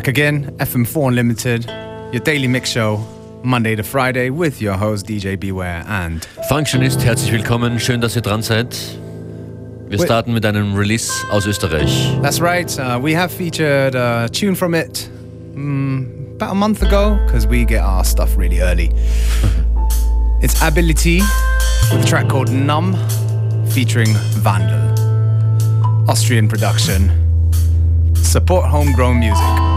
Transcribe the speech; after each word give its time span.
Back 0.00 0.08
again, 0.08 0.56
FM4 0.56 1.08
Unlimited, 1.08 1.66
your 2.10 2.22
daily 2.24 2.48
mix 2.48 2.70
show, 2.70 3.06
Monday 3.42 3.76
to 3.76 3.82
Friday, 3.82 4.30
with 4.30 4.62
your 4.62 4.72
host 4.72 5.04
DJ 5.04 5.38
Beware 5.38 5.84
and 5.86 6.26
Functionist, 6.48 7.04
herzlich 7.04 7.30
willkommen, 7.30 7.78
schön, 7.78 8.00
dass 8.00 8.16
ihr 8.16 8.22
dran 8.22 8.40
seid. 8.40 8.74
Wir 9.90 9.98
starten 9.98 10.32
mit 10.32 10.46
einem 10.46 10.74
Release 10.74 11.12
aus 11.30 11.44
Österreich. 11.44 12.16
That's 12.22 12.40
right, 12.40 12.74
uh, 12.78 12.98
we 12.98 13.14
have 13.14 13.30
featured 13.30 13.94
a 13.94 14.26
tune 14.30 14.56
from 14.56 14.72
it 14.72 15.06
um, 15.54 16.06
about 16.36 16.52
a 16.52 16.54
month 16.54 16.82
ago, 16.82 17.18
because 17.26 17.46
we 17.46 17.66
get 17.66 17.82
our 17.82 18.02
stuff 18.02 18.38
really 18.38 18.62
early. 18.62 18.90
it's 20.40 20.58
Ability 20.62 21.20
with 21.92 22.04
a 22.04 22.06
track 22.06 22.26
called 22.26 22.50
Numb, 22.50 22.96
featuring 23.68 24.14
Vandal. 24.40 24.94
Austrian 26.08 26.48
production. 26.48 27.10
Support 28.14 28.64
homegrown 28.64 29.18
music. 29.18 29.69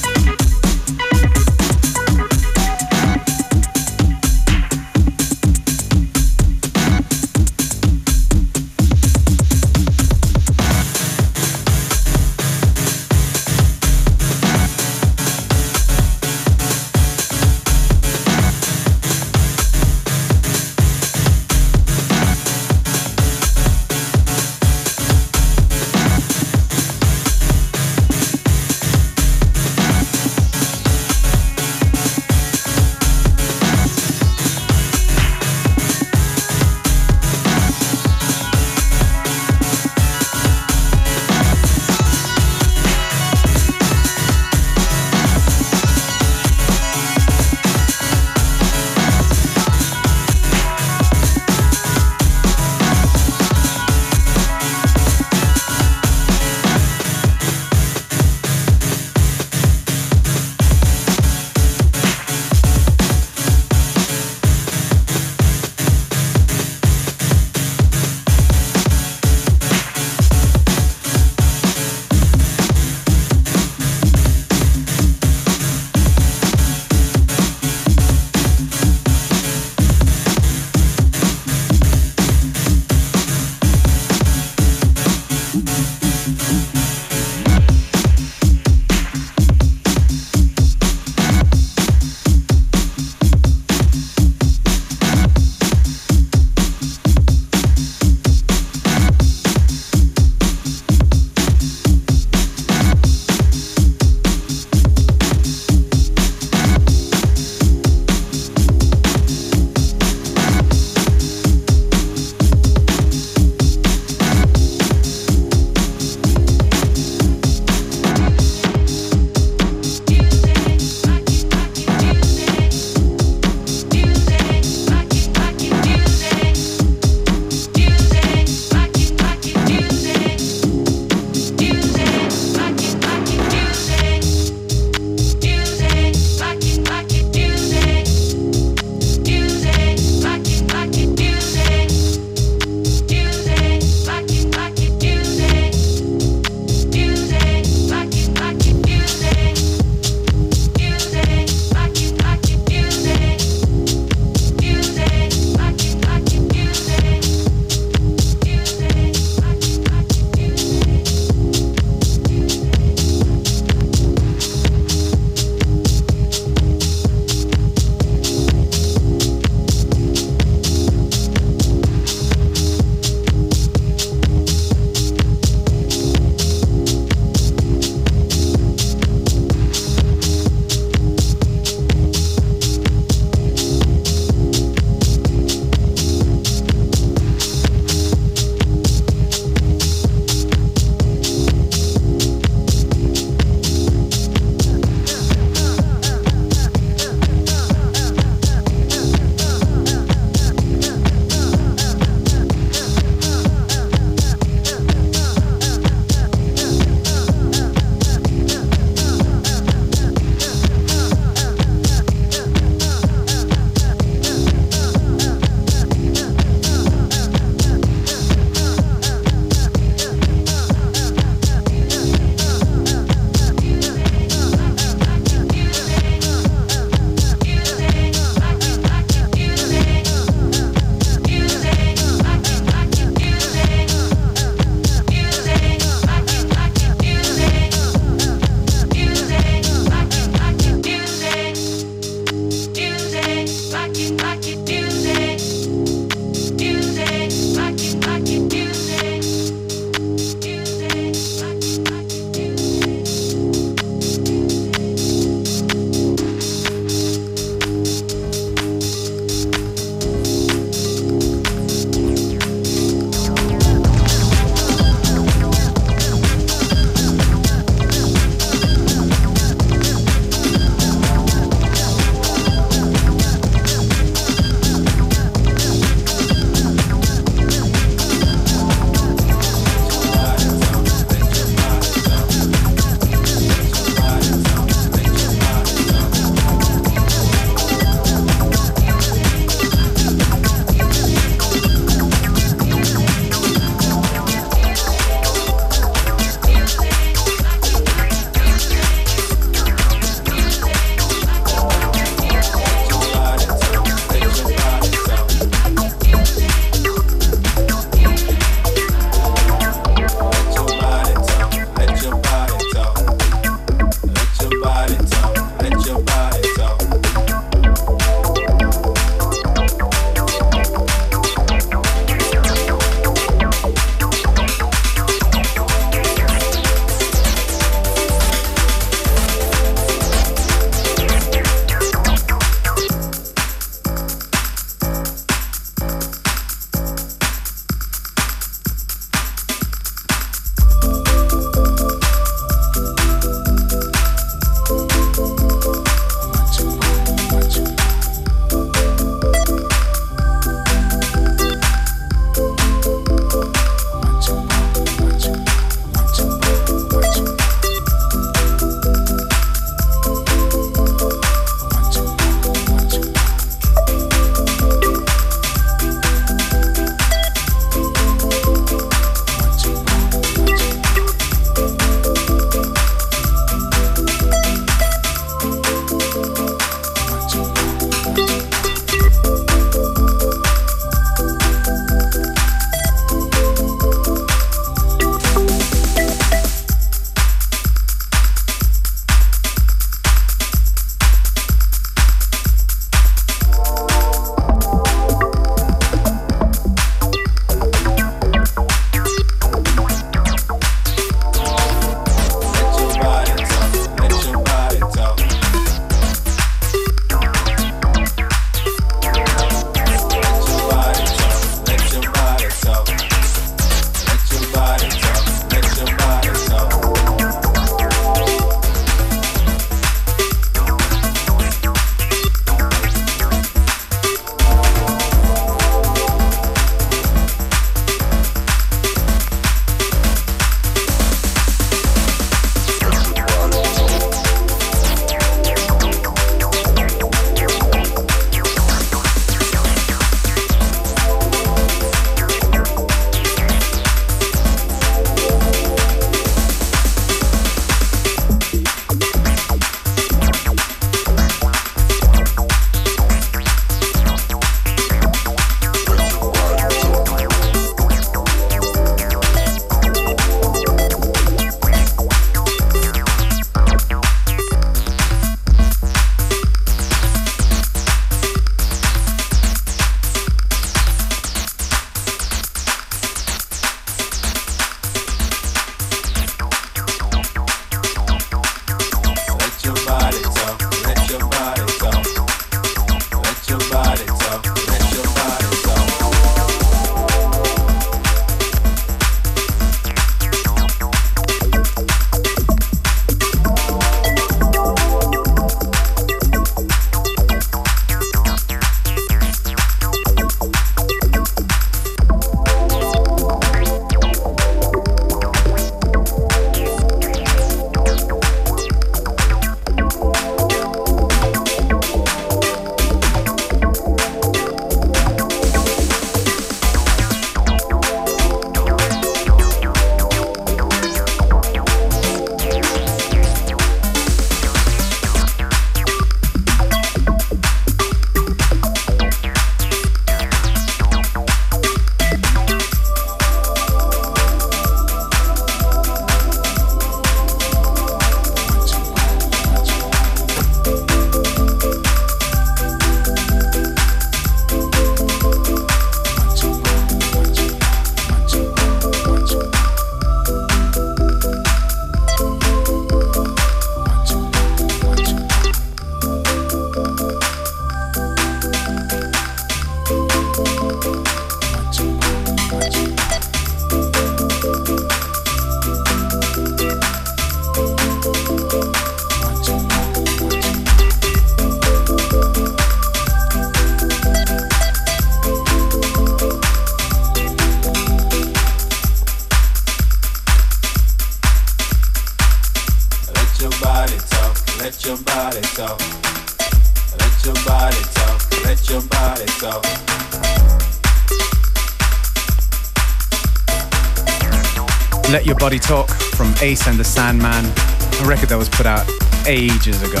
Body 595.44 595.58
Talk 595.58 595.90
from 596.16 596.32
Ace 596.40 596.66
and 596.68 596.78
the 596.78 596.84
Sandman, 596.84 597.44
a 597.44 598.08
record 598.08 598.30
that 598.30 598.38
was 598.38 598.48
put 598.48 598.64
out 598.64 598.88
ages 599.26 599.82
ago. 599.82 600.00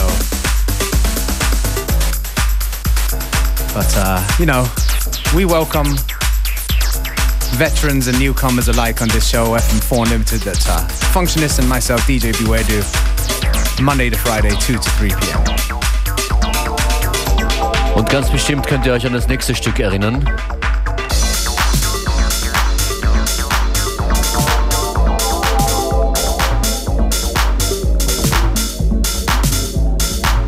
But, 3.74 3.92
uh, 3.94 4.26
you 4.38 4.46
know, 4.46 4.66
we 5.36 5.44
welcome 5.44 5.98
veterans 7.58 8.06
and 8.06 8.18
newcomers 8.18 8.68
alike 8.68 9.02
on 9.02 9.08
this 9.08 9.28
show, 9.28 9.48
FM4 9.48 10.04
Unlimited. 10.04 10.40
That's 10.40 10.66
uh, 10.66 10.80
Functionist 11.12 11.58
and 11.58 11.68
myself, 11.68 12.00
DJ 12.06 12.32
Beware 12.42 12.64
Do, 12.64 12.82
Monday 13.84 14.08
to 14.08 14.16
Friday, 14.16 14.56
2 14.60 14.78
to 14.78 14.90
3 14.96 15.08
p.m. 15.10 15.44
Und 17.94 18.08
ganz 18.08 18.30
bestimmt 18.30 18.66
könnt 18.66 18.86
ihr 18.86 18.94
euch 18.94 19.04
an 19.04 19.12
das 19.12 19.28
nächste 19.28 19.54
Stück 19.54 19.78
erinnern. 19.78 20.24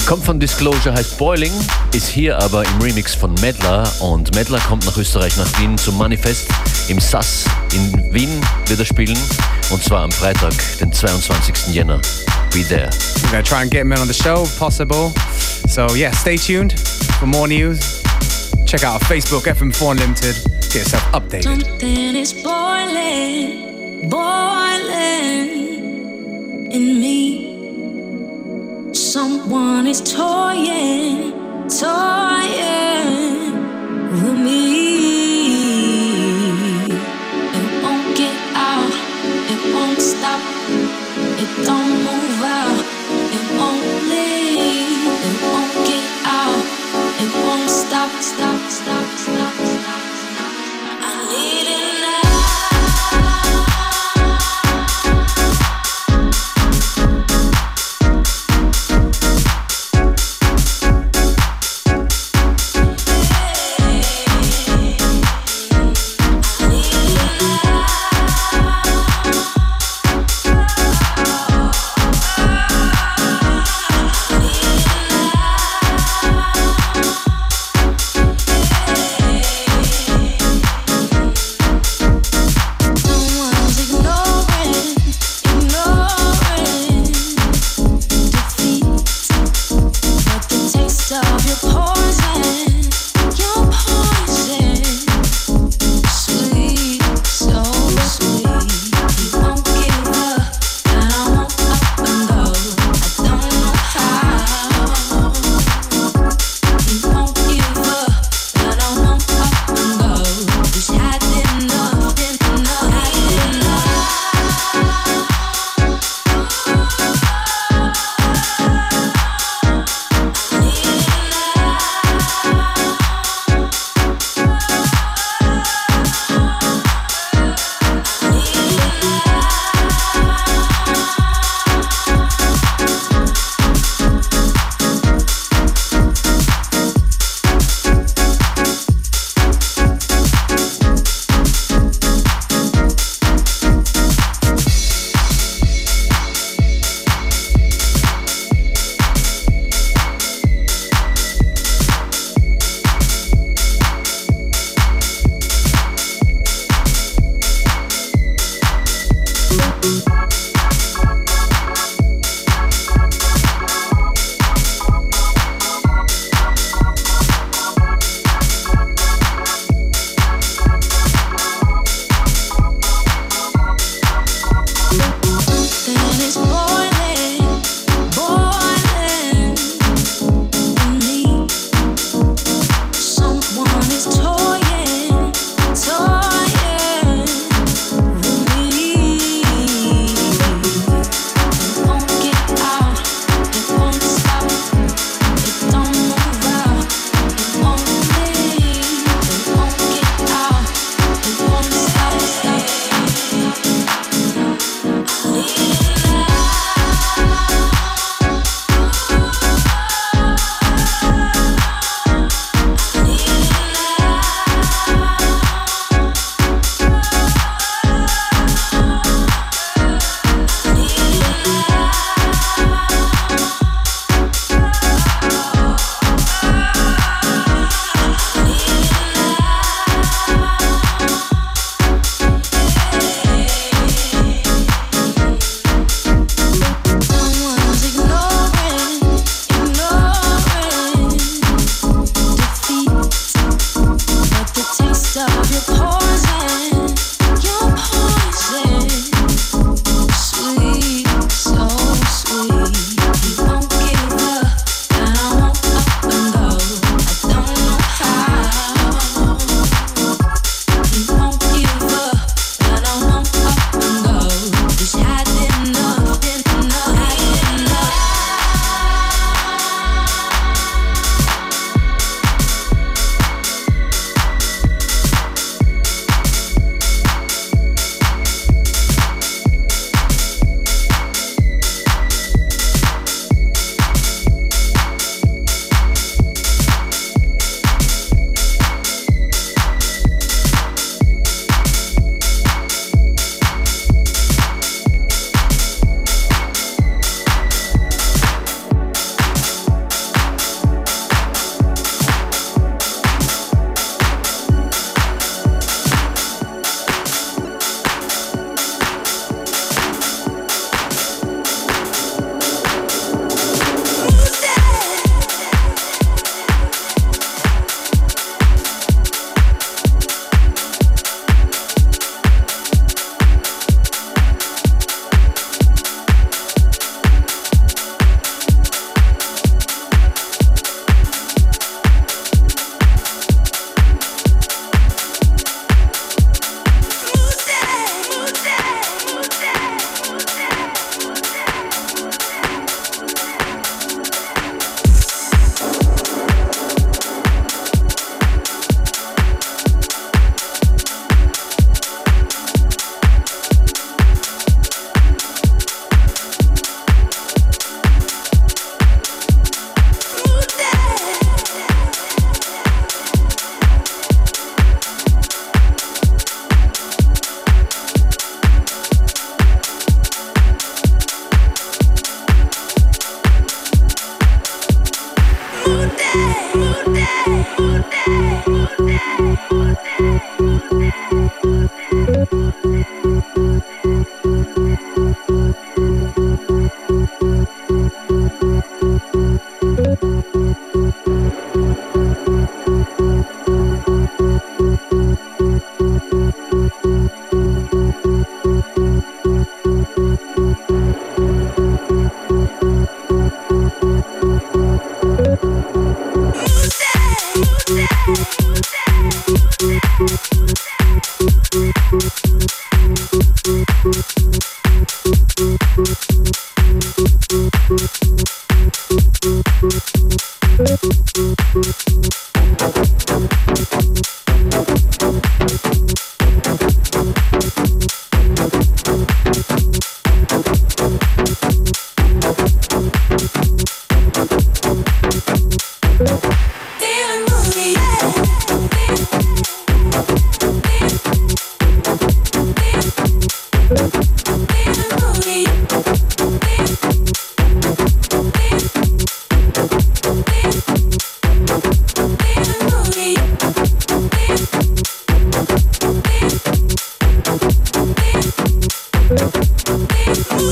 Kommt 0.07 0.25
von 0.25 0.39
Disclosure, 0.39 0.95
heißt 0.95 1.19
Boiling, 1.19 1.53
ist 1.93 2.07
hier 2.07 2.39
aber 2.39 2.65
im 2.65 2.81
Remix 2.81 3.13
von 3.13 3.35
Medler 3.41 3.91
und 4.01 4.33
Medler 4.37 4.61
kommt 4.61 4.87
nach 4.87 4.97
Österreich, 4.97 5.37
nach 5.37 5.61
Wien 5.61 5.77
zum 5.77 5.99
Manifest 5.99 6.47
im 6.89 7.01
SAS 7.01 7.45
in 7.73 8.15
Wien 8.15 8.41
wird 8.67 8.79
er 8.79 8.87
spielen 8.87 9.19
und 9.71 9.83
zwar 9.83 10.03
am 10.03 10.13
Freitag, 10.13 10.55
den 10.79 10.93
22. 10.93 11.75
Jänner. 11.75 12.01
Be 12.53 12.63
there. 12.63 12.89
We're 13.33 13.43
to 13.43 13.49
try 13.49 13.63
and 13.63 13.71
get 13.71 13.81
him 13.81 13.91
in 13.91 13.99
on 13.99 14.07
the 14.07 14.15
show 14.15 14.45
if 14.45 14.57
possible. 14.57 15.13
So, 15.69 15.89
yeah, 15.97 16.13
stay 16.13 16.37
tuned 16.37 16.79
for 17.19 17.27
more 17.27 17.49
news. 17.49 18.03
Check 18.65 18.85
out 18.85 18.95
our 18.95 19.09
Facebook, 19.09 19.47
FM4 19.47 19.91
Unlimited. 19.91 20.37
Get 20.73 20.75
yourself 20.77 21.03
updated. 21.13 21.43
Something 21.43 22.15
is 22.15 22.33
boiling, 22.33 24.09
boiling 24.09 25.56
Someone 29.17 29.87
is 29.87 30.03
toying, 30.03 31.33
toying 31.71 33.51
with 34.13 34.39
me. 34.45 34.61
It 37.59 37.67
won't 37.83 38.09
get 38.15 38.37
out, 38.53 38.93
it 39.53 39.61
won't 39.75 40.03
stop, 40.03 40.43
it 41.43 41.51
don't 41.65 41.93
move 42.05 42.43
out, 42.45 42.56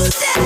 Dead. 0.05 0.45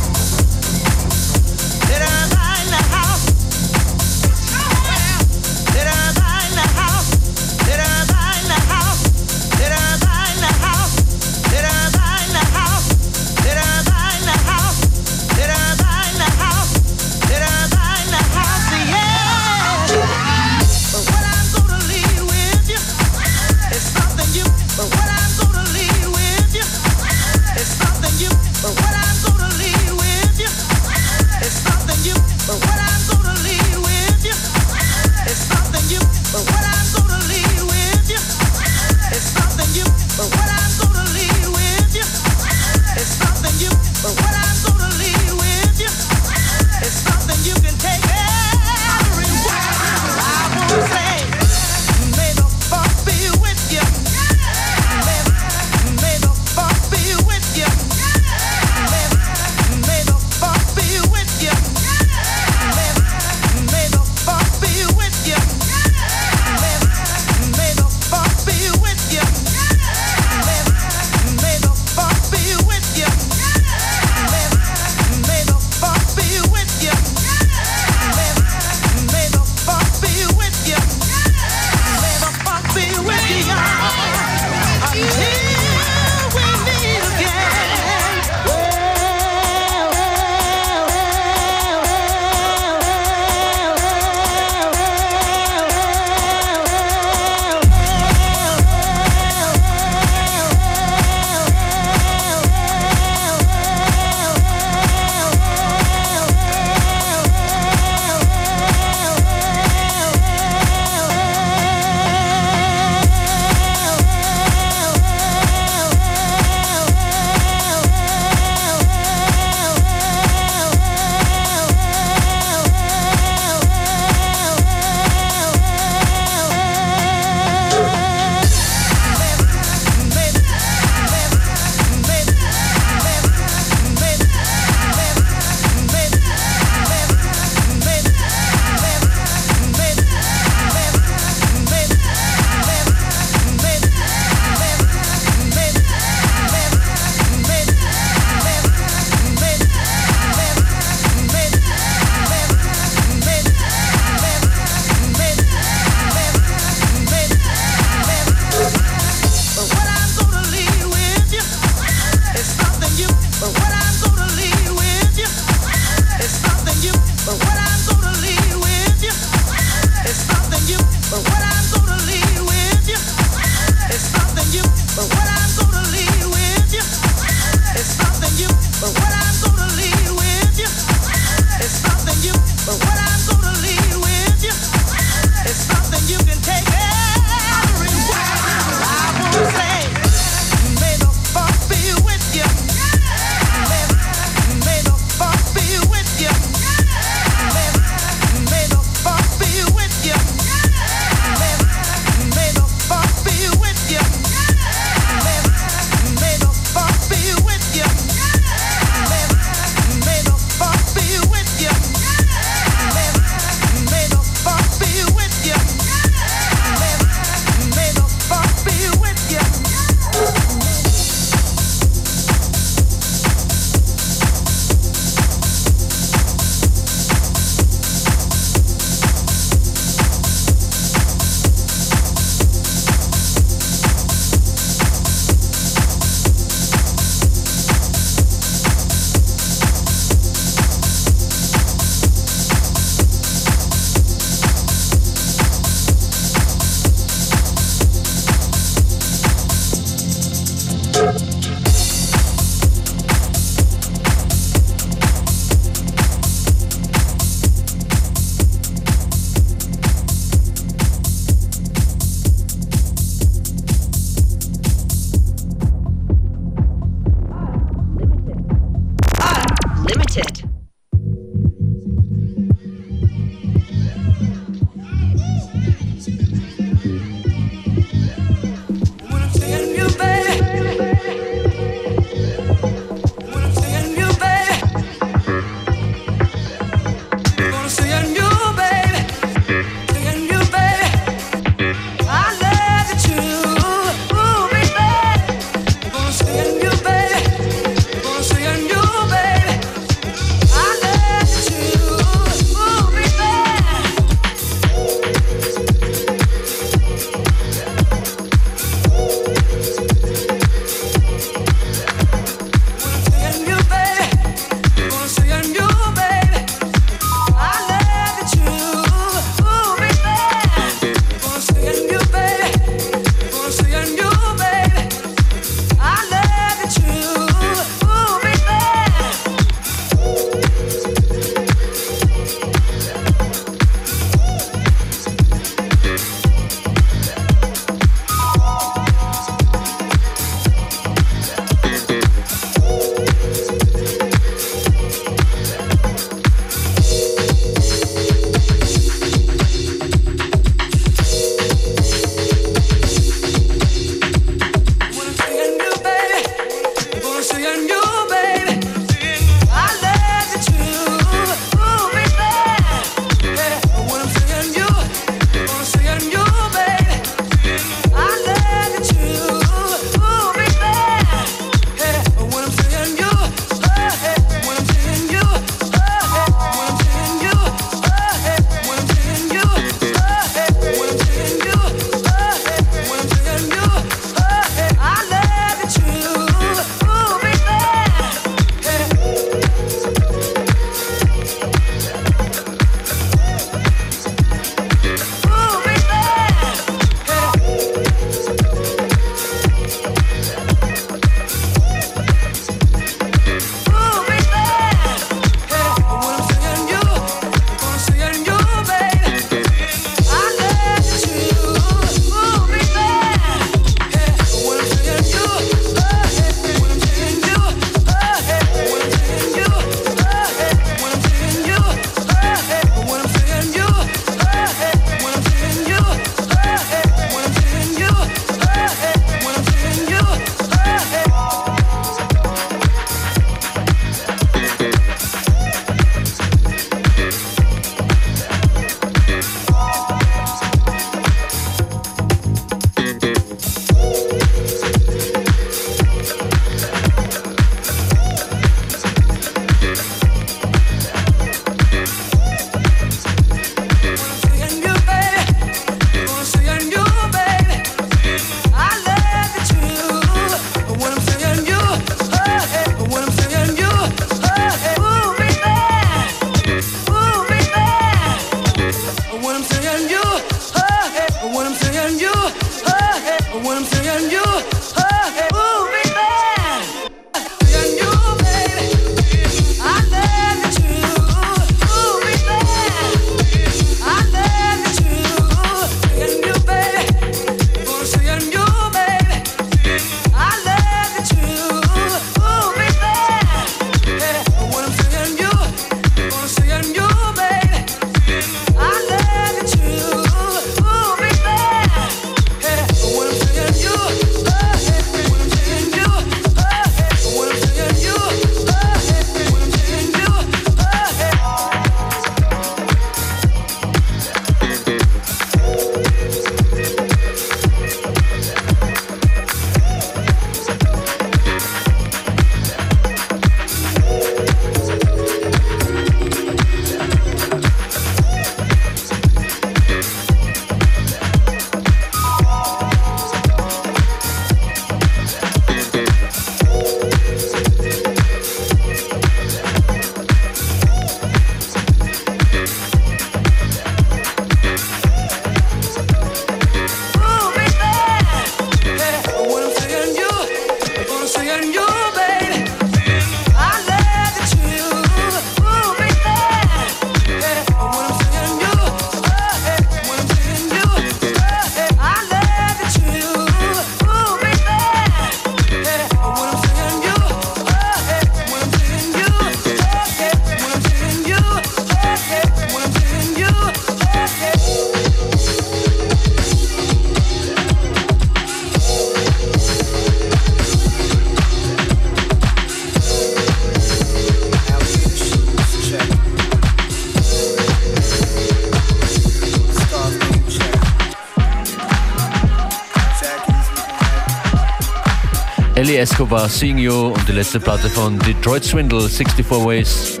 Escobar, 595.82 596.28
Seeing 596.28 596.58
You 596.58 596.92
und 596.92 597.08
die 597.08 597.12
letzte 597.12 597.40
Platte 597.40 597.68
von 597.68 597.98
Detroit 597.98 598.44
Swindle, 598.44 598.88
64 598.88 599.26
Ways, 599.44 600.00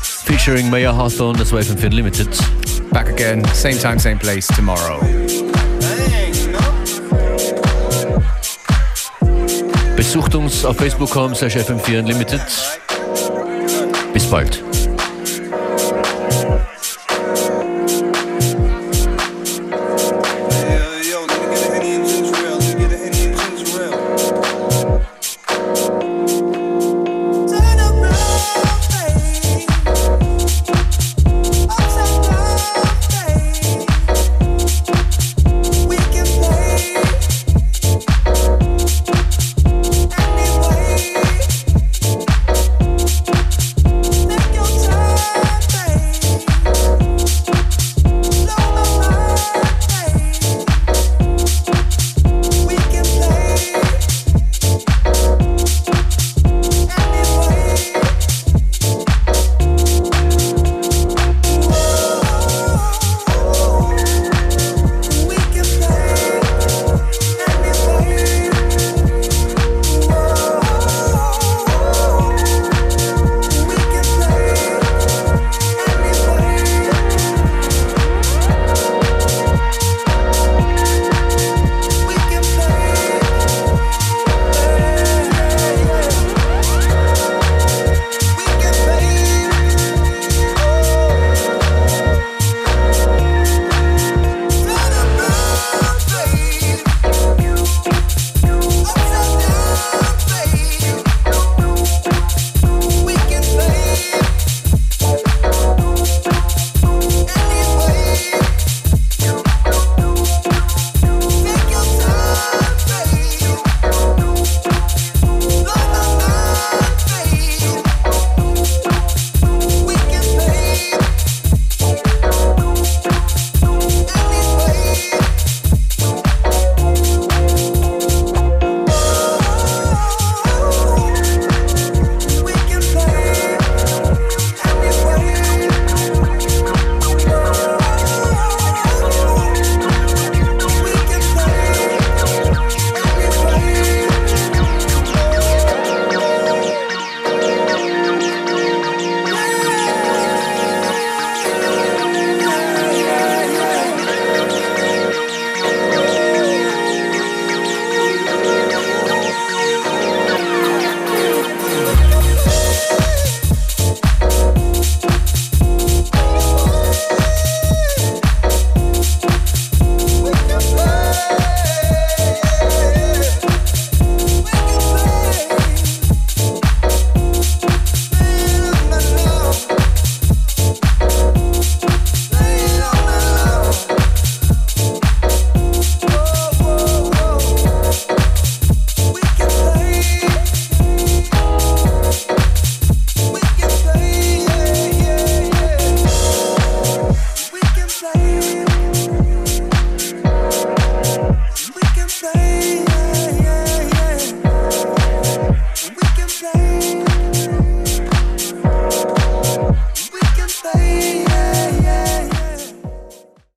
featuring 0.00 0.70
Mayor 0.70 0.96
Hawthorne, 0.96 1.38
das 1.38 1.52
war 1.52 1.60
FM4 1.60 1.86
Unlimited. 1.86 2.28
Back 2.92 3.10
again, 3.10 3.44
same 3.52 3.78
time, 3.78 3.98
same 3.98 4.16
place 4.16 4.46
tomorrow. 4.46 4.98
Besucht 9.96 10.34
uns 10.34 10.64
auf 10.64 10.78
facebook.com 10.78 11.34
slash 11.34 11.56
fm4 11.56 11.98
unlimited. 11.98 12.40
Bis 14.14 14.24
bald. 14.24 14.62